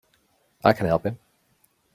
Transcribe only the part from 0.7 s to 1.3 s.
can help him!